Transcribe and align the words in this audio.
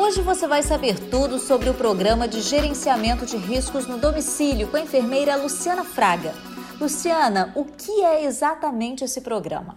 Hoje 0.00 0.22
você 0.22 0.46
vai 0.46 0.62
saber 0.62 0.96
tudo 1.10 1.40
sobre 1.40 1.68
o 1.68 1.74
programa 1.74 2.28
de 2.28 2.40
gerenciamento 2.40 3.26
de 3.26 3.36
riscos 3.36 3.84
no 3.88 3.98
domicílio 3.98 4.68
com 4.68 4.76
a 4.76 4.80
enfermeira 4.80 5.34
Luciana 5.34 5.82
Fraga. 5.82 6.32
Luciana, 6.80 7.52
o 7.56 7.64
que 7.64 8.04
é 8.04 8.24
exatamente 8.24 9.02
esse 9.02 9.20
programa? 9.22 9.76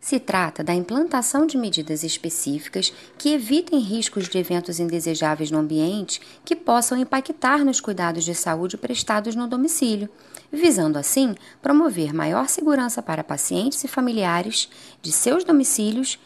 Se 0.00 0.20
trata 0.20 0.62
da 0.62 0.72
implantação 0.72 1.44
de 1.44 1.58
medidas 1.58 2.04
específicas 2.04 2.92
que 3.18 3.30
evitem 3.30 3.80
riscos 3.80 4.28
de 4.28 4.38
eventos 4.38 4.78
indesejáveis 4.78 5.50
no 5.50 5.58
ambiente 5.58 6.20
que 6.44 6.54
possam 6.54 6.96
impactar 6.96 7.64
nos 7.64 7.80
cuidados 7.80 8.24
de 8.24 8.32
saúde 8.32 8.76
prestados 8.76 9.34
no 9.34 9.48
domicílio, 9.48 10.08
visando 10.52 10.96
assim 10.96 11.34
promover 11.60 12.14
maior 12.14 12.48
segurança 12.48 13.02
para 13.02 13.24
pacientes 13.24 13.82
e 13.82 13.88
familiares 13.88 14.70
de 15.02 15.10
seus 15.10 15.42
domicílios 15.42 16.16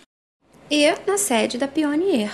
e 0.71 0.85
na 1.07 1.17
sede 1.17 1.57
da 1.57 1.67
Pionier. 1.67 2.31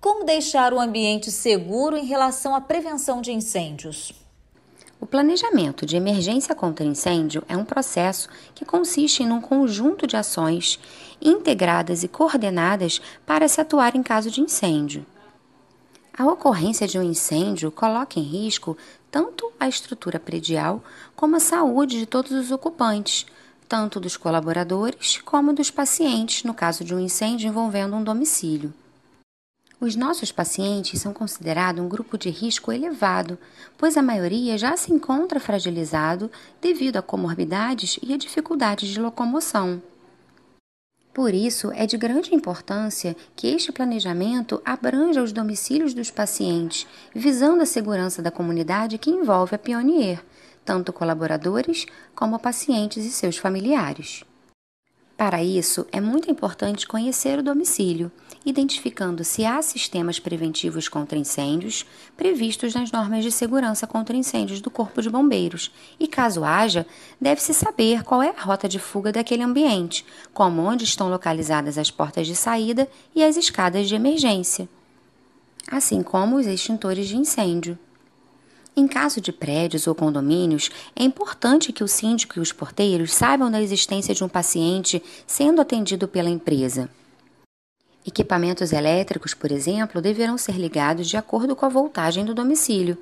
Como 0.00 0.24
deixar 0.24 0.72
o 0.72 0.80
ambiente 0.80 1.30
seguro 1.30 1.94
em 1.94 2.06
relação 2.06 2.54
à 2.54 2.60
prevenção 2.60 3.20
de 3.20 3.32
incêndios? 3.32 4.14
O 4.98 5.04
planejamento 5.04 5.84
de 5.84 5.94
emergência 5.94 6.54
contra 6.54 6.86
incêndio 6.86 7.44
é 7.46 7.54
um 7.54 7.66
processo 7.66 8.26
que 8.54 8.64
consiste 8.64 9.22
em 9.22 9.30
um 9.30 9.42
conjunto 9.42 10.06
de 10.06 10.16
ações 10.16 10.80
integradas 11.20 12.02
e 12.02 12.08
coordenadas 12.08 12.98
para 13.26 13.46
se 13.46 13.60
atuar 13.60 13.94
em 13.94 14.02
caso 14.02 14.30
de 14.30 14.40
incêndio. 14.40 15.04
A 16.16 16.24
ocorrência 16.24 16.88
de 16.88 16.98
um 16.98 17.02
incêndio 17.02 17.70
coloca 17.70 18.18
em 18.18 18.22
risco 18.22 18.78
tanto 19.10 19.52
a 19.60 19.68
estrutura 19.68 20.18
predial 20.18 20.82
como 21.14 21.36
a 21.36 21.40
saúde 21.40 21.98
de 21.98 22.06
todos 22.06 22.32
os 22.32 22.50
ocupantes, 22.50 23.26
tanto 23.68 24.00
dos 24.00 24.16
colaboradores 24.16 25.20
como 25.26 25.52
dos 25.52 25.70
pacientes, 25.70 26.42
no 26.42 26.54
caso 26.54 26.84
de 26.84 26.94
um 26.94 27.00
incêndio 27.00 27.46
envolvendo 27.46 27.94
um 27.94 28.02
domicílio. 28.02 28.72
Os 29.80 29.96
nossos 29.96 30.30
pacientes 30.30 31.00
são 31.00 31.14
considerados 31.14 31.82
um 31.82 31.88
grupo 31.88 32.18
de 32.18 32.28
risco 32.28 32.70
elevado, 32.70 33.38
pois 33.78 33.96
a 33.96 34.02
maioria 34.02 34.58
já 34.58 34.76
se 34.76 34.92
encontra 34.92 35.40
fragilizado 35.40 36.30
devido 36.60 36.98
a 36.98 37.02
comorbidades 37.02 37.98
e 38.02 38.12
a 38.12 38.18
dificuldades 38.18 38.90
de 38.90 39.00
locomoção. 39.00 39.82
Por 41.14 41.32
isso, 41.32 41.72
é 41.74 41.86
de 41.86 41.96
grande 41.96 42.34
importância 42.34 43.16
que 43.34 43.48
este 43.48 43.72
planejamento 43.72 44.60
abranja 44.66 45.22
os 45.22 45.32
domicílios 45.32 45.94
dos 45.94 46.10
pacientes, 46.10 46.86
visando 47.14 47.62
a 47.62 47.66
segurança 47.66 48.20
da 48.20 48.30
comunidade 48.30 48.98
que 48.98 49.10
envolve 49.10 49.54
a 49.54 49.58
Pionier, 49.58 50.22
tanto 50.62 50.92
colaboradores 50.92 51.86
como 52.14 52.38
pacientes 52.38 53.06
e 53.06 53.10
seus 53.10 53.38
familiares. 53.38 54.24
Para 55.20 55.44
isso, 55.44 55.86
é 55.92 56.00
muito 56.00 56.30
importante 56.30 56.88
conhecer 56.88 57.38
o 57.38 57.42
domicílio, 57.42 58.10
identificando 58.42 59.22
se 59.22 59.44
há 59.44 59.60
sistemas 59.60 60.18
preventivos 60.18 60.88
contra 60.88 61.18
incêndios 61.18 61.84
previstos 62.16 62.74
nas 62.74 62.90
normas 62.90 63.22
de 63.22 63.30
segurança 63.30 63.86
contra 63.86 64.16
incêndios 64.16 64.62
do 64.62 64.70
Corpo 64.70 65.02
de 65.02 65.10
Bombeiros, 65.10 65.70
e 66.00 66.08
caso 66.08 66.42
haja, 66.42 66.86
deve-se 67.20 67.52
saber 67.52 68.02
qual 68.02 68.22
é 68.22 68.30
a 68.30 68.40
rota 68.40 68.66
de 68.66 68.78
fuga 68.78 69.12
daquele 69.12 69.42
ambiente, 69.42 70.06
como 70.32 70.62
onde 70.62 70.84
estão 70.84 71.10
localizadas 71.10 71.76
as 71.76 71.90
portas 71.90 72.26
de 72.26 72.34
saída 72.34 72.88
e 73.14 73.22
as 73.22 73.36
escadas 73.36 73.90
de 73.90 73.94
emergência, 73.94 74.66
assim 75.70 76.02
como 76.02 76.36
os 76.36 76.46
extintores 76.46 77.06
de 77.06 77.18
incêndio. 77.18 77.78
Em 78.80 78.88
caso 78.88 79.20
de 79.20 79.30
prédios 79.30 79.86
ou 79.86 79.94
condomínios, 79.94 80.70
é 80.96 81.04
importante 81.04 81.70
que 81.70 81.84
o 81.84 81.86
síndico 81.86 82.38
e 82.38 82.40
os 82.40 82.50
porteiros 82.50 83.12
saibam 83.12 83.50
da 83.50 83.60
existência 83.60 84.14
de 84.14 84.24
um 84.24 84.28
paciente 84.28 85.02
sendo 85.26 85.60
atendido 85.60 86.08
pela 86.08 86.30
empresa. 86.30 86.88
Equipamentos 88.06 88.72
elétricos, 88.72 89.34
por 89.34 89.52
exemplo, 89.52 90.00
deverão 90.00 90.38
ser 90.38 90.56
ligados 90.56 91.06
de 91.10 91.18
acordo 91.18 91.54
com 91.54 91.66
a 91.66 91.68
voltagem 91.68 92.24
do 92.24 92.32
domicílio, 92.32 92.96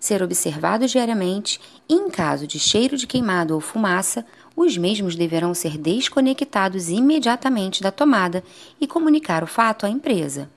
ser 0.00 0.20
observados 0.20 0.90
diariamente 0.90 1.60
e, 1.88 1.94
em 1.94 2.10
caso 2.10 2.44
de 2.44 2.58
cheiro 2.58 2.96
de 2.96 3.06
queimado 3.06 3.54
ou 3.54 3.60
fumaça, 3.60 4.26
os 4.56 4.76
mesmos 4.76 5.14
deverão 5.14 5.54
ser 5.54 5.78
desconectados 5.78 6.88
imediatamente 6.88 7.80
da 7.80 7.92
tomada 7.92 8.42
e 8.80 8.86
comunicar 8.88 9.44
o 9.44 9.46
fato 9.46 9.86
à 9.86 9.88
empresa. 9.88 10.50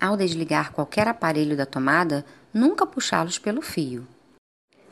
Ao 0.00 0.16
desligar 0.16 0.72
qualquer 0.72 1.06
aparelho 1.06 1.56
da 1.56 1.66
tomada, 1.66 2.24
nunca 2.52 2.86
puxá-los 2.86 3.38
pelo 3.38 3.62
fio. 3.62 4.06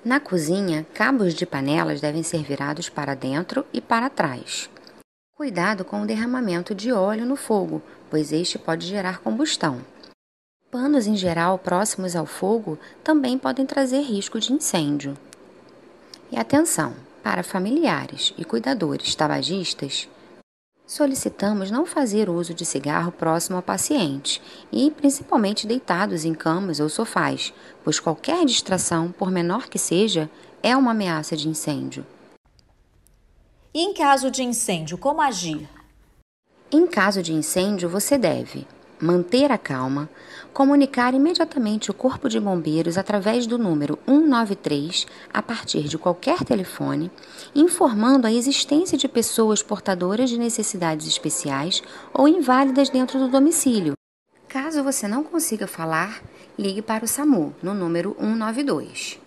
Na 0.04 0.18
cozinha, 0.18 0.86
cabos 0.94 1.34
de 1.34 1.44
panelas 1.44 2.00
devem 2.00 2.22
ser 2.22 2.42
virados 2.42 2.88
para 2.88 3.14
dentro 3.14 3.66
e 3.72 3.80
para 3.80 4.08
trás. 4.08 4.70
Cuidado 5.36 5.84
com 5.84 6.02
o 6.02 6.06
derramamento 6.06 6.74
de 6.74 6.92
óleo 6.92 7.26
no 7.26 7.36
fogo, 7.36 7.82
pois 8.10 8.32
este 8.32 8.58
pode 8.58 8.86
gerar 8.86 9.20
combustão. 9.20 9.84
Panos 10.70 11.06
em 11.06 11.16
geral 11.16 11.58
próximos 11.58 12.14
ao 12.14 12.26
fogo 12.26 12.78
também 13.02 13.36
podem 13.36 13.66
trazer 13.66 14.00
risco 14.02 14.38
de 14.38 14.52
incêndio. 14.52 15.16
E 16.30 16.38
atenção, 16.38 16.94
para 17.22 17.42
familiares 17.42 18.32
e 18.38 18.44
cuidadores 18.44 19.14
tabagistas, 19.14 20.08
Solicitamos 20.90 21.70
não 21.70 21.86
fazer 21.86 22.28
uso 22.28 22.52
de 22.52 22.66
cigarro 22.66 23.12
próximo 23.12 23.54
ao 23.54 23.62
paciente 23.62 24.42
e 24.72 24.90
principalmente 24.90 25.64
deitados 25.64 26.24
em 26.24 26.34
camas 26.34 26.80
ou 26.80 26.88
sofás, 26.88 27.54
pois 27.84 28.00
qualquer 28.00 28.44
distração, 28.44 29.12
por 29.12 29.30
menor 29.30 29.68
que 29.68 29.78
seja, 29.78 30.28
é 30.60 30.76
uma 30.76 30.90
ameaça 30.90 31.36
de 31.36 31.48
incêndio. 31.48 32.04
E 33.72 33.82
em 33.84 33.94
caso 33.94 34.32
de 34.32 34.42
incêndio, 34.42 34.98
como 34.98 35.22
agir? 35.22 35.68
Em 36.72 36.88
caso 36.88 37.22
de 37.22 37.32
incêndio, 37.32 37.88
você 37.88 38.18
deve 38.18 38.66
manter 39.00 39.52
a 39.52 39.58
calma, 39.58 40.10
comunicar 40.52 41.14
imediatamente 41.14 41.90
o 41.90 41.94
Corpo 41.94 42.28
de 42.28 42.40
Bombeiros 42.40 42.98
através 42.98 43.46
do 43.46 43.56
número 43.56 43.98
193 44.06 45.06
a 45.32 45.42
partir 45.42 45.84
de 45.84 45.96
qualquer 45.96 46.44
telefone, 46.44 47.10
informando 47.54 48.26
a 48.26 48.32
existência 48.32 48.98
de 48.98 49.08
pessoas 49.08 49.62
portadoras 49.62 50.28
de 50.28 50.38
necessidades 50.38 51.06
especiais 51.06 51.82
ou 52.12 52.26
inválidas 52.26 52.90
dentro 52.90 53.18
do 53.18 53.28
domicílio. 53.28 53.94
Caso 54.48 54.82
você 54.82 55.06
não 55.06 55.22
consiga 55.22 55.66
falar, 55.66 56.22
ligue 56.58 56.82
para 56.82 57.04
o 57.04 57.08
SAMU 57.08 57.54
no 57.62 57.72
número 57.72 58.16
192. 58.18 59.18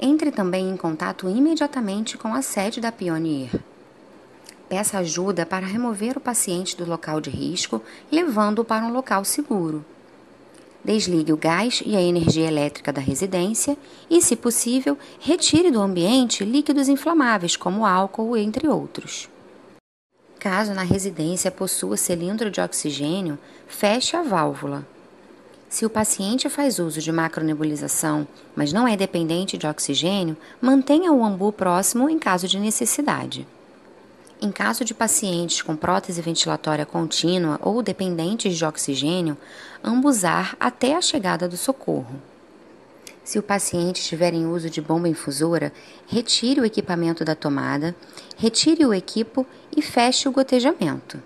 Entre 0.00 0.30
também 0.30 0.70
em 0.70 0.76
contato 0.76 1.28
imediatamente 1.28 2.16
com 2.16 2.32
a 2.32 2.40
sede 2.40 2.80
da 2.80 2.90
Pionier. 2.90 3.50
Peça 4.68 4.98
ajuda 4.98 5.44
para 5.46 5.66
remover 5.66 6.16
o 6.16 6.20
paciente 6.20 6.76
do 6.76 6.84
local 6.84 7.20
de 7.20 7.30
risco, 7.30 7.82
levando-o 8.12 8.64
para 8.64 8.84
um 8.84 8.92
local 8.92 9.24
seguro. 9.24 9.84
Desligue 10.84 11.32
o 11.32 11.36
gás 11.36 11.82
e 11.84 11.96
a 11.96 12.00
energia 12.00 12.46
elétrica 12.46 12.92
da 12.92 13.00
residência 13.00 13.76
e, 14.08 14.22
se 14.22 14.36
possível, 14.36 14.96
retire 15.20 15.70
do 15.70 15.80
ambiente 15.80 16.44
líquidos 16.44 16.88
inflamáveis, 16.88 17.56
como 17.56 17.84
álcool, 17.84 18.36
entre 18.36 18.68
outros. 18.68 19.28
Caso 20.38 20.72
na 20.72 20.82
residência 20.82 21.50
possua 21.50 21.96
cilindro 21.96 22.50
de 22.50 22.60
oxigênio, 22.60 23.38
feche 23.66 24.16
a 24.16 24.22
válvula. 24.22 24.86
Se 25.68 25.84
o 25.84 25.90
paciente 25.90 26.48
faz 26.48 26.78
uso 26.78 27.00
de 27.00 27.12
macronebulização, 27.12 28.26
mas 28.56 28.72
não 28.72 28.88
é 28.88 28.96
dependente 28.96 29.58
de 29.58 29.66
oxigênio, 29.66 30.36
mantenha 30.60 31.12
o 31.12 31.22
ambu 31.22 31.52
próximo 31.52 32.08
em 32.08 32.18
caso 32.18 32.48
de 32.48 32.58
necessidade. 32.58 33.46
Em 34.40 34.52
caso 34.52 34.84
de 34.84 34.94
pacientes 34.94 35.62
com 35.62 35.74
prótese 35.74 36.22
ventilatória 36.22 36.86
contínua 36.86 37.58
ou 37.60 37.82
dependentes 37.82 38.56
de 38.56 38.64
oxigênio, 38.64 39.36
ambusar 39.82 40.56
até 40.60 40.94
a 40.94 41.00
chegada 41.00 41.48
do 41.48 41.56
socorro. 41.56 42.22
Se 43.24 43.38
o 43.38 43.42
paciente 43.42 44.00
estiver 44.00 44.32
em 44.32 44.46
uso 44.46 44.70
de 44.70 44.80
bomba 44.80 45.08
infusora, 45.08 45.72
retire 46.06 46.60
o 46.60 46.64
equipamento 46.64 47.24
da 47.24 47.34
tomada, 47.34 47.94
retire 48.36 48.86
o 48.86 48.94
equipo 48.94 49.44
e 49.76 49.82
feche 49.82 50.28
o 50.28 50.32
gotejamento. 50.32 51.20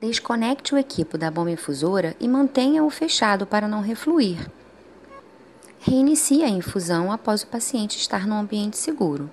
Desconecte 0.00 0.74
o 0.74 0.78
equipo 0.78 1.18
da 1.18 1.30
bomba 1.30 1.50
infusora 1.50 2.16
e 2.18 2.26
mantenha-o 2.26 2.88
fechado 2.88 3.46
para 3.46 3.68
não 3.68 3.82
refluir. 3.82 4.50
Reinicie 5.78 6.42
a 6.42 6.48
infusão 6.48 7.12
após 7.12 7.42
o 7.42 7.46
paciente 7.48 7.98
estar 7.98 8.26
no 8.26 8.34
ambiente 8.34 8.78
seguro. 8.78 9.30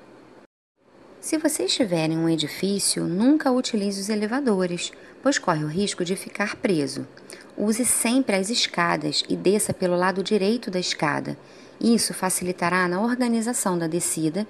Se 1.27 1.37
você 1.37 1.63
estiver 1.63 2.09
em 2.09 2.17
um 2.17 2.29
edifício, 2.29 3.03
nunca 3.03 3.51
utilize 3.51 3.99
os 3.99 4.07
elevadores, 4.07 4.93
pois 5.21 5.37
corre 5.37 5.65
o 5.65 5.67
risco 5.67 6.05
de 6.05 6.15
ficar 6.15 6.55
preso. 6.55 7.05
Use 7.57 7.83
sempre 7.83 8.37
as 8.37 8.49
escadas 8.49 9.25
e 9.27 9.35
desça 9.35 9.73
pelo 9.73 9.97
lado 9.97 10.23
direito 10.23 10.71
da 10.71 10.79
escada. 10.79 11.37
Isso 11.81 12.13
facilitará 12.13 12.87
na 12.87 13.01
organização 13.01 13.77
da 13.77 13.87
descida 13.87 14.47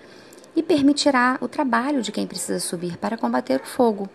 e 0.55 0.61
permitirá 0.61 1.39
o 1.41 1.47
trabalho 1.47 2.03
de 2.03 2.11
quem 2.11 2.27
precisa 2.27 2.59
subir 2.59 2.95
para 2.97 3.17
combater 3.17 3.59
o 3.59 3.65
fogo. 3.65 4.07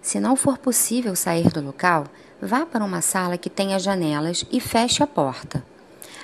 Se 0.00 0.20
não 0.20 0.36
for 0.36 0.58
possível 0.58 1.16
sair 1.16 1.50
do 1.50 1.60
local, 1.60 2.04
vá 2.40 2.64
para 2.64 2.84
uma 2.84 3.00
sala 3.00 3.36
que 3.36 3.50
tenha 3.50 3.80
janelas 3.80 4.46
e 4.52 4.60
feche 4.60 5.02
a 5.02 5.08
porta. 5.08 5.64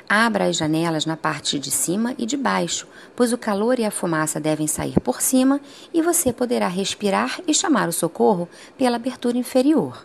Abra 0.08 0.44
as 0.44 0.56
janelas 0.56 1.06
na 1.06 1.16
parte 1.16 1.58
de 1.58 1.70
cima 1.70 2.14
e 2.18 2.26
de 2.26 2.36
baixo, 2.36 2.86
pois 3.16 3.32
o 3.32 3.38
calor 3.38 3.78
e 3.78 3.84
a 3.84 3.90
fumaça 3.90 4.38
devem 4.38 4.66
sair 4.66 5.00
por 5.00 5.20
cima 5.20 5.60
e 5.92 6.02
você 6.02 6.32
poderá 6.32 6.68
respirar 6.68 7.40
e 7.46 7.54
chamar 7.54 7.88
o 7.88 7.92
socorro 7.92 8.48
pela 8.76 8.96
abertura 8.96 9.38
inferior. 9.38 10.04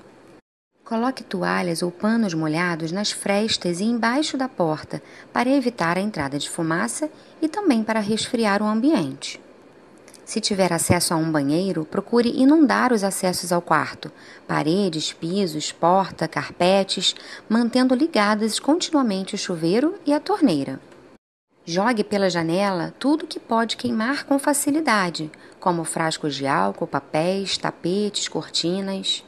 Coloque 0.85 1.23
toalhas 1.23 1.83
ou 1.83 1.91
panos 1.91 2.33
molhados 2.33 2.91
nas 2.91 3.11
frestas 3.11 3.79
e 3.79 3.83
embaixo 3.83 4.35
da 4.37 4.49
porta 4.49 5.03
para 5.31 5.49
evitar 5.49 5.97
a 5.97 6.01
entrada 6.01 6.39
de 6.39 6.49
fumaça 6.49 7.09
e 7.41 7.47
também 7.47 7.83
para 7.83 7.99
resfriar 7.99 8.63
o 8.63 8.65
ambiente. 8.65 9.39
Se 10.29 10.39
tiver 10.39 10.71
acesso 10.71 11.11
a 11.11 11.17
um 11.17 11.31
banheiro, 11.31 11.85
procure 11.85 12.29
inundar 12.29 12.93
os 12.93 13.03
acessos 13.03 13.51
ao 13.51 13.63
quarto, 13.63 14.11
paredes, 14.47 15.11
pisos, 15.11 15.71
porta, 15.71 16.27
carpetes, 16.27 17.15
mantendo 17.49 17.95
ligadas 17.95 18.59
continuamente 18.59 19.33
o 19.33 19.39
chuveiro 19.39 19.95
e 20.05 20.13
a 20.13 20.19
torneira. 20.19 20.79
Jogue 21.65 22.03
pela 22.03 22.29
janela 22.29 22.93
tudo 22.99 23.25
que 23.25 23.39
pode 23.39 23.75
queimar 23.75 24.23
com 24.23 24.37
facilidade, 24.37 25.31
como 25.59 25.83
frascos 25.83 26.35
de 26.35 26.45
álcool, 26.45 26.85
papéis, 26.85 27.57
tapetes, 27.57 28.27
cortinas. 28.27 29.23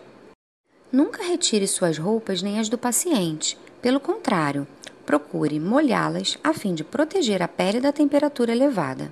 Nunca 0.92 1.24
retire 1.24 1.68
suas 1.68 1.98
roupas 1.98 2.44
nem 2.44 2.60
as 2.60 2.70
do 2.70 2.78
paciente. 2.78 3.58
Pelo 3.82 4.00
contrário, 4.00 4.68
procure 5.04 5.60
molhá-las 5.60 6.38
a 6.44 6.54
fim 6.54 6.76
de 6.76 6.84
proteger 6.84 7.42
a 7.42 7.48
pele 7.48 7.82
da 7.82 7.92
temperatura 7.92 8.52
elevada. 8.52 9.12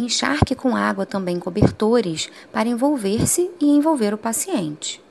Encharque 0.00 0.54
com 0.54 0.74
água 0.74 1.04
também 1.04 1.38
cobertores 1.38 2.30
para 2.50 2.68
envolver-se 2.68 3.50
e 3.60 3.66
envolver 3.66 4.14
o 4.14 4.18
paciente. 4.18 5.02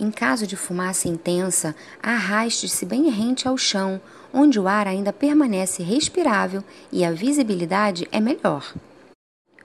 Em 0.00 0.10
caso 0.10 0.46
de 0.46 0.56
fumaça 0.56 1.08
intensa, 1.08 1.76
arraste-se 2.02 2.86
bem 2.86 3.10
rente 3.10 3.46
ao 3.46 3.56
chão, 3.58 4.00
onde 4.32 4.58
o 4.58 4.66
ar 4.66 4.88
ainda 4.88 5.12
permanece 5.12 5.82
respirável 5.82 6.64
e 6.90 7.04
a 7.04 7.12
visibilidade 7.12 8.08
é 8.10 8.18
melhor. 8.18 8.74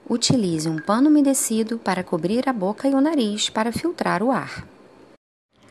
Utilize 0.08 0.68
um 0.68 0.78
pano 0.78 1.08
umedecido 1.08 1.78
para 1.78 2.04
cobrir 2.04 2.48
a 2.48 2.52
boca 2.52 2.86
e 2.86 2.94
o 2.94 3.00
nariz 3.00 3.48
para 3.48 3.72
filtrar 3.72 4.22
o 4.22 4.30
ar. 4.30 4.66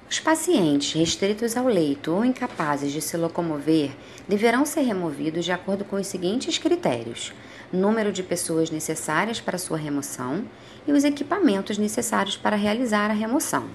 Os 0.09 0.19
pacientes 0.19 0.93
restritos 0.93 1.57
ao 1.57 1.67
leito 1.67 2.11
ou 2.11 2.23
incapazes 2.23 2.91
de 2.91 3.01
se 3.01 3.17
locomover 3.17 3.91
deverão 4.27 4.65
ser 4.65 4.81
removidos 4.81 5.43
de 5.43 5.51
acordo 5.51 5.83
com 5.83 5.97
os 5.97 6.07
seguintes 6.07 6.57
critérios: 6.57 7.33
número 7.71 8.11
de 8.11 8.23
pessoas 8.23 8.69
necessárias 8.69 9.39
para 9.39 9.57
sua 9.57 9.77
remoção 9.77 10.45
e 10.87 10.91
os 10.91 11.03
equipamentos 11.03 11.77
necessários 11.77 12.37
para 12.37 12.55
realizar 12.55 13.09
a 13.09 13.13
remoção. 13.13 13.69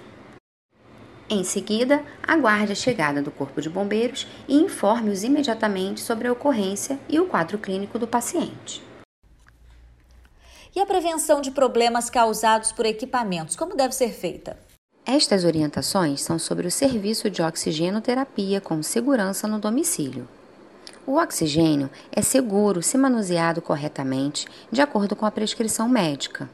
Em 1.28 1.44
seguida, 1.44 2.04
aguarde 2.22 2.72
a 2.72 2.74
chegada 2.74 3.22
do 3.22 3.30
Corpo 3.30 3.60
de 3.60 3.70
Bombeiros 3.70 4.26
e 4.46 4.54
informe-os 4.54 5.24
imediatamente 5.24 6.00
sobre 6.00 6.28
a 6.28 6.32
ocorrência 6.32 6.98
e 7.08 7.18
o 7.18 7.26
quadro 7.26 7.58
clínico 7.58 7.98
do 7.98 8.06
paciente. 8.06 8.82
E 10.74 10.80
a 10.80 10.86
prevenção 10.86 11.40
de 11.40 11.50
problemas 11.50 12.10
causados 12.10 12.72
por 12.72 12.86
equipamentos, 12.86 13.56
como 13.56 13.76
deve 13.76 13.94
ser 13.94 14.10
feita? 14.10 14.58
Estas 15.04 15.44
orientações 15.44 16.20
são 16.20 16.38
sobre 16.38 16.66
o 16.66 16.70
serviço 16.70 17.28
de 17.28 17.42
oxigenoterapia 17.42 18.60
com 18.60 18.82
segurança 18.82 19.48
no 19.48 19.58
domicílio. 19.58 20.28
O 21.06 21.16
oxigênio 21.16 21.90
é 22.12 22.22
seguro 22.22 22.82
se 22.82 22.96
manuseado 22.96 23.60
corretamente, 23.60 24.46
de 24.70 24.81
acordo 24.81 25.16
com 25.16 25.26
a 25.26 25.31
prescrição 25.31 25.88
médica. 25.88 26.49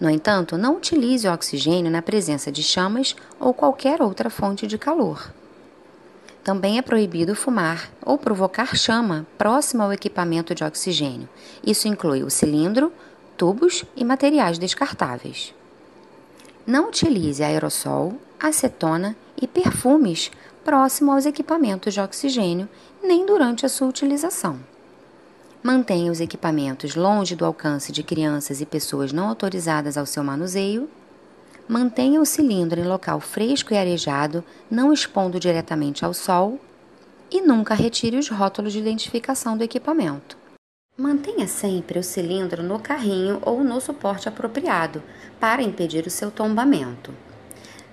No 0.00 0.10
entanto, 0.10 0.58
não 0.58 0.76
utilize 0.76 1.28
o 1.28 1.32
oxigênio 1.32 1.90
na 1.90 2.02
presença 2.02 2.50
de 2.50 2.60
chamas 2.60 3.14
ou 3.38 3.54
qualquer 3.54 4.02
outra 4.02 4.28
fonte 4.28 4.66
de 4.66 4.76
calor. 4.76 5.32
Também 6.42 6.76
é 6.76 6.82
proibido 6.82 7.36
fumar 7.36 7.88
ou 8.04 8.18
provocar 8.18 8.74
chama 8.74 9.24
próximo 9.38 9.84
ao 9.84 9.92
equipamento 9.92 10.56
de 10.56 10.64
oxigênio. 10.64 11.28
Isso 11.64 11.86
inclui 11.86 12.24
o 12.24 12.30
cilindro, 12.30 12.92
tubos 13.36 13.84
e 13.94 14.04
materiais 14.04 14.58
descartáveis. 14.58 15.54
Não 16.66 16.88
utilize 16.88 17.44
aerossol, 17.44 18.14
acetona 18.40 19.14
e 19.40 19.46
perfumes 19.46 20.32
próximo 20.64 21.12
aos 21.12 21.26
equipamentos 21.26 21.94
de 21.94 22.00
oxigênio 22.00 22.68
nem 23.02 23.26
durante 23.26 23.66
a 23.66 23.68
sua 23.68 23.88
utilização. 23.88 24.58
Mantenha 25.62 26.10
os 26.10 26.20
equipamentos 26.20 26.96
longe 26.96 27.36
do 27.36 27.44
alcance 27.44 27.92
de 27.92 28.02
crianças 28.02 28.60
e 28.60 28.66
pessoas 28.66 29.12
não 29.12 29.28
autorizadas 29.28 29.96
ao 29.96 30.04
seu 30.04 30.24
manuseio. 30.24 30.88
Mantenha 31.68 32.20
o 32.20 32.26
cilindro 32.26 32.80
em 32.80 32.84
local 32.84 33.20
fresco 33.20 33.72
e 33.72 33.76
arejado, 33.76 34.42
não 34.68 34.92
expondo 34.92 35.38
diretamente 35.38 36.04
ao 36.04 36.12
sol. 36.12 36.58
E 37.30 37.40
nunca 37.40 37.74
retire 37.74 38.18
os 38.18 38.28
rótulos 38.28 38.72
de 38.72 38.80
identificação 38.80 39.56
do 39.56 39.62
equipamento. 39.62 40.36
Mantenha 40.96 41.46
sempre 41.46 41.98
o 41.98 42.02
cilindro 42.02 42.62
no 42.62 42.78
carrinho 42.78 43.38
ou 43.42 43.64
no 43.64 43.80
suporte 43.80 44.28
apropriado 44.28 45.02
para 45.40 45.62
impedir 45.62 46.06
o 46.06 46.10
seu 46.10 46.30
tombamento. 46.30 47.14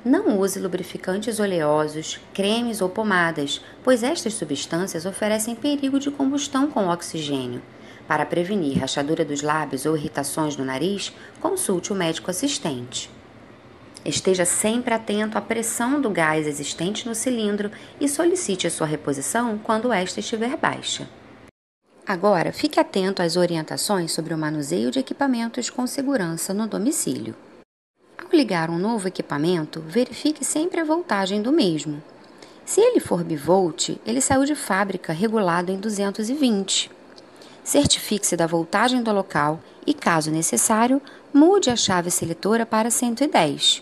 Não 0.04 0.40
use 0.40 0.60
lubrificantes 0.60 1.42
oleosos, 1.42 2.22
cremes 2.34 2.80
ou 2.80 2.88
pomadas, 2.88 3.62
pois 3.84 4.02
estas 4.02 4.34
substâncias 4.34 5.06
oferecem 5.06 5.56
perigo 5.56 6.00
de 6.00 6.10
combustão 6.10 6.72
com 6.72 6.88
oxigênio. 6.88 7.62
Para 8.08 8.26
prevenir 8.26 8.80
rachadura 8.80 9.26
dos 9.26 9.42
lábios 9.42 9.86
ou 9.86 9.98
irritações 9.98 10.56
no 10.56 10.64
nariz, 10.64 11.14
consulte 11.42 11.92
o 11.92 11.96
médico 11.96 12.32
assistente. 12.32 13.12
Esteja 14.06 14.46
sempre 14.46 14.94
atento 14.94 15.38
à 15.38 15.42
pressão 15.42 16.00
do 16.00 16.10
gás 16.10 16.48
existente 16.48 17.06
no 17.06 17.14
cilindro 17.14 17.70
e 18.00 18.08
solicite 18.08 18.66
a 18.66 18.72
sua 18.72 18.88
reposição 18.88 19.58
quando 19.58 19.92
esta 19.92 20.22
estiver 20.22 20.56
baixa. 20.56 21.10
Agora, 22.08 22.54
fique 22.54 22.80
atento 22.80 23.22
às 23.22 23.36
orientações 23.36 24.14
sobre 24.14 24.34
o 24.34 24.38
manuseio 24.38 24.90
de 24.90 24.98
equipamentos 24.98 25.70
com 25.70 25.86
segurança 25.86 26.54
no 26.54 26.66
domicílio. 26.66 27.36
Ligar 28.32 28.70
um 28.70 28.78
novo 28.78 29.08
equipamento, 29.08 29.82
verifique 29.88 30.46
sempre 30.46 30.80
a 30.80 30.84
voltagem 30.84 31.42
do 31.42 31.52
mesmo. 31.52 32.02
Se 32.64 32.80
ele 32.80 33.00
for 33.00 33.24
bivolt, 33.24 33.98
ele 34.06 34.22
saiu 34.22 34.46
de 34.46 34.54
fábrica 34.54 35.12
regulado 35.12 35.72
em 35.72 35.80
220. 35.80 36.92
Certifique-se 37.64 38.38
da 38.38 38.46
voltagem 38.46 39.02
do 39.02 39.12
local 39.12 39.60
e, 39.86 39.96
caso 39.96 40.30
necessário, 40.30 41.02
mude 41.34 41.72
a 41.72 41.76
chave 41.76 42.12
seletora 42.12 42.68
para 42.68 42.92
110. 42.92 43.82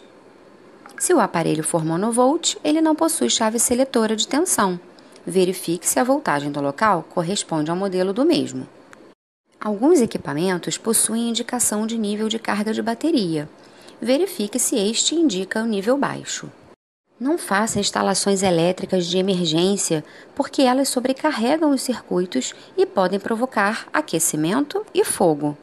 Se 0.97 1.13
o 1.13 1.19
aparelho 1.19 1.63
for 1.63 1.83
monovolt, 1.83 2.55
ele 2.63 2.79
não 2.79 2.95
possui 2.95 3.29
chave 3.29 3.59
seletora 3.59 4.15
de 4.15 4.25
tensão. 4.25 4.79
Verifique 5.25 5.85
se 5.85 5.99
a 5.99 6.05
voltagem 6.05 6.53
do 6.53 6.61
local 6.61 7.05
corresponde 7.09 7.69
ao 7.69 7.75
modelo 7.75 8.13
do 8.13 8.23
mesmo. 8.23 8.65
Alguns 9.59 9.99
equipamentos 9.99 10.77
possuem 10.77 11.29
indicação 11.29 11.85
de 11.85 11.97
nível 11.97 12.29
de 12.29 12.39
carga 12.39 12.73
de 12.73 12.81
bateria, 12.81 13.49
verifique 14.01 14.59
se 14.59 14.75
este 14.75 15.15
indica 15.15 15.61
o 15.61 15.65
nível 15.65 15.97
baixo. 15.97 16.51
Não 17.19 17.37
faça 17.37 17.79
instalações 17.79 18.43
elétricas 18.43 19.07
de 19.07 19.17
emergência, 19.17 20.05
porque 20.35 20.61
elas 20.61 20.89
sobrecarregam 20.89 21.71
os 21.71 21.81
circuitos 21.81 22.53
e 22.77 22.85
podem 22.85 23.19
provocar 23.19 23.87
aquecimento 23.91 24.85
e 24.93 25.03
fogo. 25.03 25.57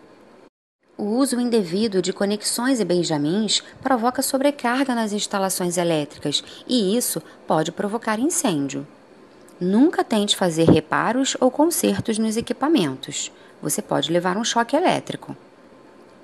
O 0.97 1.05
uso 1.05 1.41
indevido 1.41 2.03
de 2.03 2.13
conexões 2.13 2.81
e 2.81 2.85
benjamins 2.85 3.63
provoca 3.83 4.23
sobrecarga 4.23 4.95
nas 4.95 5.13
instalações 5.13 5.77
elétricas 5.77 6.43
e 6.69 6.97
isso 6.97 7.23
pode 7.47 7.73
provocar 7.73 8.19
incêndio. 8.19 8.87
Nunca 9.61 10.03
tente 10.03 10.37
fazer 10.37 10.69
reparos 10.69 11.37
ou 11.41 11.51
consertos 11.51 12.19
nos 12.19 12.37
equipamentos. 12.37 13.31
Você 13.63 13.81
pode 13.81 14.13
levar 14.13 14.37
um 14.37 14.45
choque 14.45 14.77
elétrico. 14.77 15.37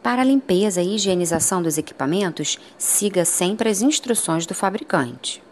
Para 0.03 0.23
a 0.23 0.25
limpeza 0.25 0.81
e 0.81 0.95
higienização 0.95 1.63
dos 1.63 1.77
equipamentos, 1.77 2.59
siga 2.79 3.25
sempre 3.25 3.69
as 3.69 3.83
instruções 3.83 4.47
do 4.47 4.55
fabricante. 4.55 5.43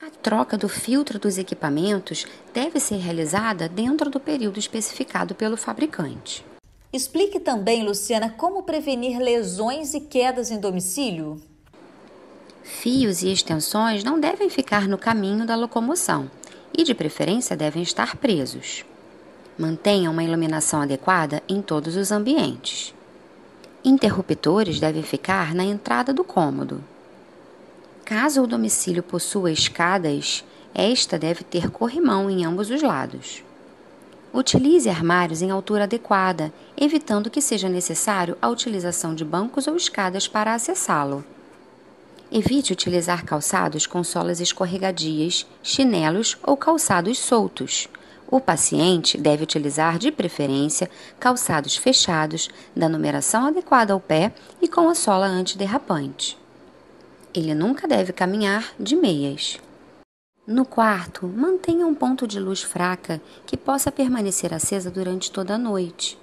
A 0.00 0.10
troca 0.10 0.58
do 0.58 0.68
filtro 0.68 1.16
dos 1.16 1.38
equipamentos 1.38 2.26
deve 2.52 2.80
ser 2.80 2.96
realizada 2.96 3.68
dentro 3.68 4.10
do 4.10 4.18
período 4.18 4.58
especificado 4.58 5.32
pelo 5.32 5.56
fabricante. 5.56 6.44
Explique 6.92 7.38
também, 7.38 7.84
Luciana, 7.84 8.30
como 8.30 8.64
prevenir 8.64 9.18
lesões 9.18 9.94
e 9.94 10.00
quedas 10.00 10.50
em 10.50 10.58
domicílio. 10.58 11.40
Fios 12.64 13.22
e 13.22 13.32
extensões 13.32 14.02
não 14.02 14.18
devem 14.18 14.50
ficar 14.50 14.88
no 14.88 14.98
caminho 14.98 15.46
da 15.46 15.54
locomoção 15.54 16.28
e, 16.76 16.82
de 16.82 16.94
preferência, 16.94 17.56
devem 17.56 17.82
estar 17.82 18.16
presos. 18.16 18.84
Mantenha 19.56 20.10
uma 20.10 20.24
iluminação 20.24 20.82
adequada 20.82 21.42
em 21.48 21.62
todos 21.62 21.94
os 21.94 22.10
ambientes. 22.10 22.92
Interruptores 23.84 24.78
devem 24.78 25.02
ficar 25.02 25.56
na 25.56 25.64
entrada 25.64 26.12
do 26.12 26.22
cômodo. 26.22 26.80
Caso 28.04 28.42
o 28.42 28.46
domicílio 28.46 29.02
possua 29.02 29.50
escadas, 29.50 30.44
esta 30.72 31.18
deve 31.18 31.42
ter 31.42 31.68
corrimão 31.68 32.30
em 32.30 32.44
ambos 32.44 32.70
os 32.70 32.80
lados. 32.80 33.42
Utilize 34.32 34.88
armários 34.88 35.42
em 35.42 35.50
altura 35.50 35.82
adequada, 35.84 36.52
evitando 36.76 37.28
que 37.28 37.40
seja 37.40 37.68
necessário 37.68 38.38
a 38.40 38.48
utilização 38.48 39.16
de 39.16 39.24
bancos 39.24 39.66
ou 39.66 39.74
escadas 39.74 40.28
para 40.28 40.54
acessá-lo. 40.54 41.24
Evite 42.30 42.72
utilizar 42.72 43.24
calçados 43.24 43.84
com 43.84 44.04
solas 44.04 44.40
escorregadias, 44.40 45.44
chinelos 45.60 46.38
ou 46.44 46.56
calçados 46.56 47.18
soltos 47.18 47.88
o 48.32 48.40
paciente 48.40 49.18
deve 49.18 49.42
utilizar 49.42 49.98
de 49.98 50.10
preferência 50.10 50.88
calçados 51.20 51.76
fechados, 51.76 52.48
da 52.74 52.88
numeração 52.88 53.48
adequada 53.48 53.92
ao 53.92 54.00
pé 54.00 54.32
e 54.58 54.66
com 54.66 54.88
a 54.88 54.94
sola 54.94 55.26
antiderrapante. 55.26 56.38
Ele 57.34 57.54
nunca 57.54 57.86
deve 57.86 58.10
caminhar 58.10 58.72
de 58.80 58.96
meias. 58.96 59.60
No 60.46 60.64
quarto, 60.64 61.26
mantenha 61.26 61.86
um 61.86 61.94
ponto 61.94 62.26
de 62.26 62.40
luz 62.40 62.62
fraca 62.62 63.20
que 63.44 63.54
possa 63.54 63.92
permanecer 63.92 64.54
acesa 64.54 64.90
durante 64.90 65.30
toda 65.30 65.56
a 65.56 65.58
noite. 65.58 66.18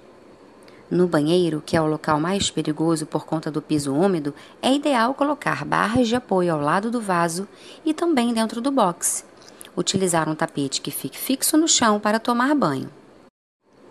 No 0.90 1.06
banheiro, 1.06 1.62
que 1.64 1.76
é 1.76 1.80
o 1.80 1.86
local 1.86 2.18
mais 2.18 2.50
perigoso 2.50 3.06
por 3.06 3.24
conta 3.24 3.52
do 3.52 3.62
piso 3.62 3.94
úmido, 3.94 4.34
é 4.60 4.74
ideal 4.74 5.14
colocar 5.14 5.64
barras 5.64 6.08
de 6.08 6.16
apoio 6.16 6.52
ao 6.52 6.60
lado 6.60 6.90
do 6.90 7.00
vaso 7.00 7.46
e 7.84 7.94
também 7.94 8.34
dentro 8.34 8.60
do 8.60 8.72
box. 8.72 9.29
Utilizar 9.76 10.28
um 10.28 10.34
tapete 10.34 10.80
que 10.80 10.90
fique 10.90 11.18
fixo 11.18 11.56
no 11.56 11.68
chão 11.68 12.00
para 12.00 12.18
tomar 12.18 12.54
banho. 12.54 12.90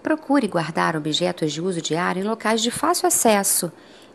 Procure 0.04 0.48
guardar 0.48 0.96
objetos 0.96 1.52
de 1.52 1.62
uso 1.62 1.82
diário 1.82 2.22
em 2.22 2.28
locais 2.28 2.62
de 2.62 2.72
fácil 2.72 3.08
acesso, 3.08 3.72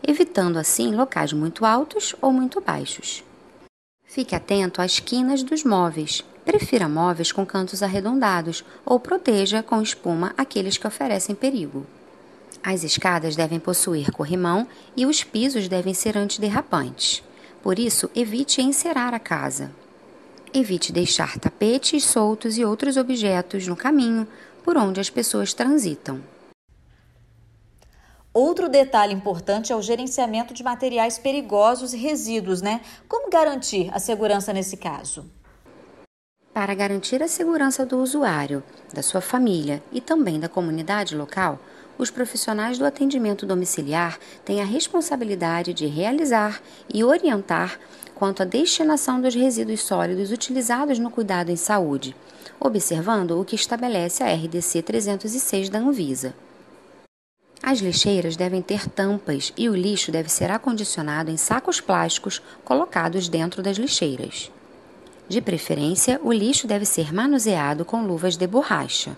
evitando 0.06 0.58
assim 0.58 0.94
locais 0.94 1.32
muito 1.32 1.64
altos 1.64 2.14
ou 2.20 2.32
muito 2.32 2.60
baixos. 2.60 3.22
Fique 4.04 4.34
atento 4.34 4.80
às 4.80 5.00
quinas 5.00 5.42
dos 5.42 5.64
móveis. 5.64 6.24
Prefira 6.44 6.88
móveis 6.88 7.32
com 7.32 7.44
cantos 7.44 7.82
arredondados 7.82 8.64
ou 8.84 9.00
proteja 9.00 9.62
com 9.62 9.80
espuma 9.80 10.34
aqueles 10.36 10.76
que 10.76 10.86
oferecem 10.86 11.34
perigo. 11.34 11.86
As 12.62 12.82
escadas 12.82 13.34
devem 13.34 13.58
possuir 13.58 14.10
corrimão 14.10 14.66
e 14.96 15.04
os 15.04 15.24
pisos 15.24 15.68
devem 15.68 15.92
ser 15.92 16.16
antiderrapantes. 16.16 17.22
Por 17.62 17.78
isso, 17.78 18.10
evite 18.14 18.62
encerar 18.62 19.14
a 19.14 19.18
casa. 19.18 19.70
Evite 20.56 20.92
deixar 20.92 21.36
tapetes 21.36 22.04
soltos 22.04 22.56
e 22.56 22.64
outros 22.64 22.96
objetos 22.96 23.66
no 23.66 23.74
caminho 23.74 24.24
por 24.62 24.76
onde 24.76 25.00
as 25.00 25.10
pessoas 25.10 25.52
transitam. 25.52 26.22
Outro 28.32 28.68
detalhe 28.68 29.12
importante 29.12 29.72
é 29.72 29.76
o 29.76 29.82
gerenciamento 29.82 30.54
de 30.54 30.62
materiais 30.62 31.18
perigosos 31.18 31.92
e 31.92 31.96
resíduos, 31.96 32.62
né? 32.62 32.80
Como 33.08 33.28
garantir 33.28 33.90
a 33.92 33.98
segurança 33.98 34.52
nesse 34.52 34.76
caso? 34.76 35.28
Para 36.52 36.72
garantir 36.72 37.20
a 37.20 37.26
segurança 37.26 37.84
do 37.84 37.98
usuário, 37.98 38.62
da 38.92 39.02
sua 39.02 39.20
família 39.20 39.82
e 39.90 40.00
também 40.00 40.38
da 40.38 40.48
comunidade 40.48 41.16
local, 41.16 41.58
os 41.98 42.10
profissionais 42.10 42.78
do 42.78 42.84
atendimento 42.84 43.46
domiciliar 43.46 44.18
têm 44.44 44.60
a 44.60 44.64
responsabilidade 44.64 45.72
de 45.72 45.86
realizar 45.86 46.60
e 46.92 47.04
orientar 47.04 47.78
quanto 48.14 48.42
à 48.42 48.44
destinação 48.46 49.20
dos 49.20 49.34
resíduos 49.34 49.80
sólidos 49.82 50.30
utilizados 50.30 50.98
no 50.98 51.10
cuidado 51.10 51.50
em 51.50 51.56
saúde, 51.56 52.14
observando 52.60 53.40
o 53.40 53.44
que 53.44 53.56
estabelece 53.56 54.22
a 54.22 54.32
RDC 54.32 54.82
306 54.82 55.68
da 55.68 55.78
Anvisa. 55.78 56.34
As 57.62 57.78
lixeiras 57.78 58.36
devem 58.36 58.60
ter 58.60 58.88
tampas 58.88 59.52
e 59.56 59.68
o 59.68 59.74
lixo 59.74 60.12
deve 60.12 60.28
ser 60.28 60.50
acondicionado 60.50 61.30
em 61.30 61.36
sacos 61.36 61.80
plásticos 61.80 62.42
colocados 62.62 63.26
dentro 63.26 63.62
das 63.62 63.78
lixeiras. 63.78 64.50
De 65.26 65.40
preferência, 65.40 66.20
o 66.22 66.30
lixo 66.30 66.66
deve 66.66 66.84
ser 66.84 67.12
manuseado 67.12 67.84
com 67.84 68.04
luvas 68.04 68.36
de 68.36 68.46
borracha. 68.46 69.16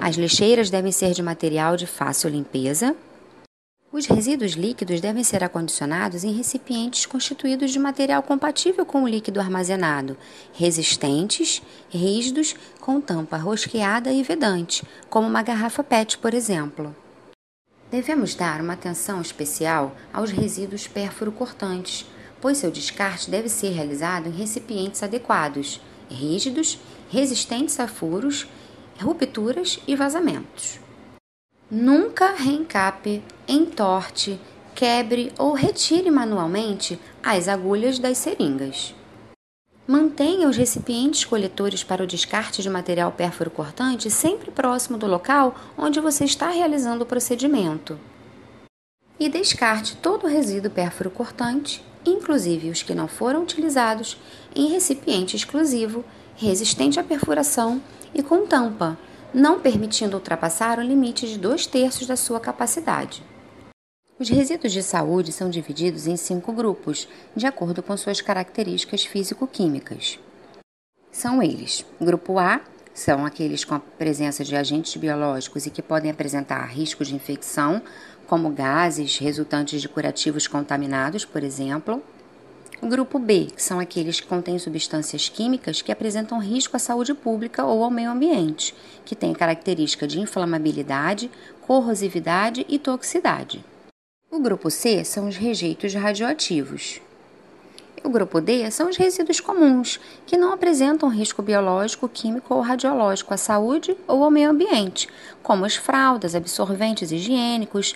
As 0.00 0.16
lixeiras 0.16 0.70
devem 0.70 0.92
ser 0.92 1.12
de 1.12 1.22
material 1.22 1.76
de 1.76 1.86
fácil 1.86 2.30
limpeza. 2.30 2.96
Os 3.92 4.06
resíduos 4.06 4.52
líquidos 4.52 5.02
devem 5.02 5.22
ser 5.22 5.44
acondicionados 5.44 6.24
em 6.24 6.32
recipientes 6.32 7.04
constituídos 7.04 7.70
de 7.70 7.78
material 7.78 8.22
compatível 8.22 8.86
com 8.86 9.02
o 9.02 9.08
líquido 9.08 9.38
armazenado, 9.38 10.16
resistentes, 10.54 11.60
rígidos, 11.90 12.54
com 12.80 13.02
tampa 13.02 13.36
rosqueada 13.36 14.10
e 14.10 14.22
vedante, 14.22 14.82
como 15.10 15.28
uma 15.28 15.42
garrafa 15.42 15.84
PET, 15.84 16.16
por 16.16 16.32
exemplo. 16.32 16.96
Devemos 17.90 18.34
dar 18.34 18.62
uma 18.62 18.72
atenção 18.72 19.20
especial 19.20 19.94
aos 20.10 20.30
resíduos 20.30 20.88
pérfuro-cortantes, 20.88 22.06
pois 22.40 22.56
seu 22.56 22.70
descarte 22.70 23.30
deve 23.30 23.50
ser 23.50 23.72
realizado 23.72 24.28
em 24.28 24.32
recipientes 24.32 25.02
adequados, 25.02 25.82
rígidos, 26.10 26.78
resistentes 27.10 27.78
a 27.78 27.86
furos, 27.86 28.46
rupturas 29.00 29.78
e 29.86 29.96
vazamentos. 29.96 30.80
Nunca 31.70 32.34
reencape, 32.34 33.22
entorte, 33.48 34.38
quebre 34.74 35.32
ou 35.38 35.52
retire 35.52 36.10
manualmente 36.10 36.98
as 37.22 37.48
agulhas 37.48 37.98
das 37.98 38.18
seringas. 38.18 38.94
Mantenha 39.86 40.48
os 40.48 40.56
recipientes 40.56 41.24
coletores 41.24 41.82
para 41.82 42.04
o 42.04 42.06
descarte 42.06 42.62
de 42.62 42.70
material 42.70 43.10
pérfuro 43.12 43.50
cortante 43.50 44.10
sempre 44.10 44.50
próximo 44.50 44.96
do 44.96 45.06
local 45.06 45.54
onde 45.76 45.98
você 45.98 46.24
está 46.24 46.50
realizando 46.50 47.02
o 47.02 47.06
procedimento. 47.06 47.98
E 49.18 49.28
descarte 49.28 49.96
todo 49.96 50.24
o 50.24 50.28
resíduo 50.28 50.70
pérfuro 50.70 51.10
cortante, 51.10 51.84
inclusive 52.06 52.70
os 52.70 52.82
que 52.82 52.94
não 52.94 53.08
foram 53.08 53.42
utilizados, 53.42 54.16
em 54.54 54.68
recipiente 54.68 55.36
exclusivo, 55.36 56.04
resistente 56.36 57.00
à 57.00 57.04
perfuração 57.04 57.82
e 58.14 58.22
com 58.22 58.46
tampa, 58.46 58.98
não 59.32 59.60
permitindo 59.60 60.16
ultrapassar 60.16 60.78
o 60.78 60.82
limite 60.82 61.26
de 61.26 61.38
dois 61.38 61.66
terços 61.66 62.06
da 62.06 62.16
sua 62.16 62.38
capacidade. 62.38 63.22
Os 64.18 64.28
resíduos 64.28 64.72
de 64.72 64.82
saúde 64.82 65.32
são 65.32 65.50
divididos 65.50 66.06
em 66.06 66.16
cinco 66.16 66.52
grupos, 66.52 67.08
de 67.34 67.46
acordo 67.46 67.82
com 67.82 67.96
suas 67.96 68.20
características 68.20 69.04
físico-químicas. 69.04 70.18
São 71.10 71.42
eles: 71.42 71.84
Grupo 72.00 72.38
A 72.38 72.60
são 72.94 73.24
aqueles 73.24 73.64
com 73.64 73.74
a 73.74 73.80
presença 73.80 74.44
de 74.44 74.54
agentes 74.54 74.94
biológicos 74.96 75.66
e 75.66 75.70
que 75.70 75.82
podem 75.82 76.10
apresentar 76.10 76.64
risco 76.66 77.04
de 77.04 77.14
infecção, 77.14 77.82
como 78.26 78.50
gases 78.50 79.18
resultantes 79.18 79.80
de 79.80 79.88
curativos 79.88 80.46
contaminados, 80.46 81.24
por 81.24 81.42
exemplo. 81.42 82.02
O 82.82 82.88
grupo 82.88 83.16
B, 83.16 83.46
que 83.54 83.62
são 83.62 83.78
aqueles 83.78 84.18
que 84.18 84.26
contêm 84.26 84.58
substâncias 84.58 85.28
químicas 85.28 85.80
que 85.80 85.92
apresentam 85.92 86.40
risco 86.40 86.74
à 86.74 86.80
saúde 86.80 87.14
pública 87.14 87.64
ou 87.64 87.84
ao 87.84 87.90
meio 87.92 88.10
ambiente, 88.10 88.74
que 89.04 89.14
têm 89.14 89.32
característica 89.32 90.04
de 90.04 90.18
inflamabilidade, 90.18 91.30
corrosividade 91.60 92.66
e 92.68 92.80
toxicidade. 92.80 93.64
O 94.28 94.40
grupo 94.40 94.68
C 94.68 95.04
são 95.04 95.28
os 95.28 95.36
rejeitos 95.36 95.94
radioativos. 95.94 97.00
O 98.02 98.08
grupo 98.08 98.40
D 98.40 98.68
são 98.72 98.90
os 98.90 98.96
resíduos 98.96 99.38
comuns, 99.38 100.00
que 100.26 100.36
não 100.36 100.52
apresentam 100.52 101.08
risco 101.08 101.40
biológico, 101.40 102.08
químico 102.08 102.52
ou 102.52 102.62
radiológico 102.62 103.32
à 103.32 103.36
saúde 103.36 103.96
ou 104.08 104.24
ao 104.24 104.30
meio 104.30 104.50
ambiente, 104.50 105.08
como 105.40 105.64
as 105.64 105.76
fraldas, 105.76 106.34
absorventes 106.34 107.12
higiênicos, 107.12 107.94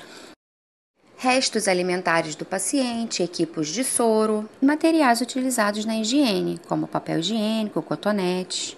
restos 1.17 1.67
alimentares 1.67 2.35
do 2.35 2.45
paciente, 2.45 3.23
equipos 3.23 3.69
de 3.69 3.83
soro 3.83 4.49
materiais 4.61 5.21
utilizados 5.21 5.85
na 5.85 5.97
higiene, 5.97 6.61
como 6.69 6.87
papel 6.87 7.21
higiênico, 7.21 7.81
cotonetes. 7.81 8.77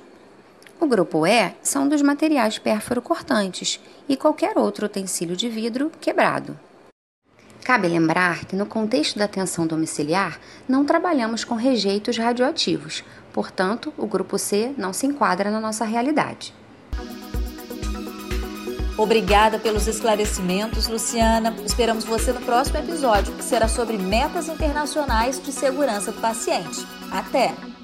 O 0.80 0.87
grupo 0.87 1.26
E 1.26 1.52
são 1.61 1.88
dos 1.88 2.00
materiais 2.00 2.57
pérfuro 2.57 3.02
cortantes 3.02 3.80
e 4.09 4.16
qualquer 4.16 4.57
outro 4.57 4.87
utensílio 4.87 5.37
de 5.37 5.49
vidro 5.49 5.90
quebrado. 6.00 6.59
Cabe 7.64 7.88
lembrar 7.88 8.45
que, 8.45 8.54
no 8.54 8.64
contexto 8.64 9.18
da 9.18 9.25
atenção 9.25 9.66
domiciliar, 9.66 10.40
não 10.68 10.85
trabalhamos 10.85 11.45
com 11.45 11.57
rejeitos 11.57 12.16
radioativos, 12.16 13.04
portanto, 13.33 13.92
o 13.99 14.07
grupo 14.07 14.38
C 14.38 14.73
não 14.78 14.92
se 14.92 15.07
enquadra 15.07 15.50
na 15.50 15.61
nossa 15.61 15.85
realidade. 15.85 16.54
Obrigada 18.99 19.61
pelos 19.61 19.87
esclarecimentos, 19.87 20.88
Luciana. 20.88 21.55
Esperamos 21.64 22.05
você 22.05 22.33
no 22.33 22.40
próximo 22.40 22.78
episódio, 22.78 23.33
que 23.35 23.45
será 23.45 23.69
sobre 23.69 23.97
metas 23.97 24.49
internacionais 24.49 25.40
de 25.40 25.52
segurança 25.52 26.11
do 26.11 26.21
paciente. 26.21 26.85
Até! 27.12 27.77